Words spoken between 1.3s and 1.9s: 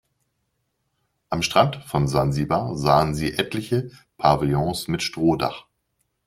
Strand